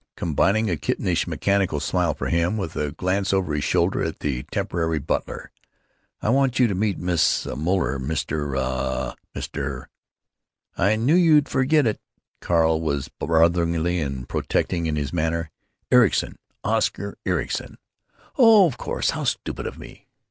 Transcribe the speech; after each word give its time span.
combining 0.15 0.67
a 0.67 0.77
kittenish 0.77 1.27
mechanical 1.27 1.79
smile 1.79 2.15
for 2.15 2.25
him 2.27 2.57
with 2.57 2.75
a 2.75 2.91
glance 2.91 3.31
over 3.31 3.53
his 3.53 3.63
shoulder 3.63 4.03
at 4.03 4.19
the 4.21 4.41
temporary 4.49 4.97
butler. 4.97 5.51
"I 6.23 6.29
want 6.29 6.57
you 6.57 6.65
to 6.65 6.73
meet 6.73 6.97
Miss 6.97 7.45
Moeller, 7.45 7.99
Mr.—uh—Mr——" 7.99 9.85
"I 10.75 10.95
knew 10.95 11.13
you'd 11.13 11.47
forget 11.47 11.85
it!" 11.85 12.01
Carl 12.39 12.81
was 12.81 13.09
brotherly 13.09 13.99
and 14.01 14.27
protecting 14.27 14.87
in 14.87 14.95
his 14.95 15.13
manner. 15.13 15.51
"Ericson, 15.91 16.39
Oscar 16.63 17.15
Ericson." 17.23 17.77
"Oh, 18.39 18.65
of 18.65 18.79
course. 18.79 19.11
How 19.11 19.23
stupid 19.23 19.67
of 19.67 19.77
me! 19.77 20.07